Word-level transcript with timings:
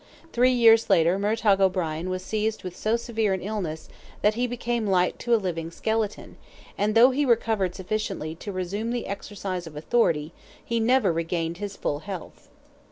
Three 0.33 0.49
years 0.51 0.89
later 0.89 1.19
Murtogh 1.19 1.59
O'Brien 1.59 2.09
was 2.09 2.23
seized 2.25 2.63
with 2.63 2.75
so 2.75 2.95
severe 2.95 3.33
an 3.33 3.41
illness, 3.43 3.87
that 4.23 4.33
he 4.33 4.47
became 4.47 4.87
like 4.87 5.19
to 5.19 5.35
a 5.35 5.35
living 5.37 5.69
skeleton, 5.69 6.37
and 6.75 6.95
though 6.95 7.11
he 7.11 7.23
recovered 7.23 7.75
sufficiently 7.75 8.33
to 8.33 8.51
resume 8.51 8.93
the 8.93 9.05
exercise 9.05 9.67
of 9.67 9.75
authority 9.75 10.33
he 10.65 10.79
never 10.79 11.13
regained 11.13 11.59
his 11.59 11.75
full 11.77 11.99
health. 11.99 12.49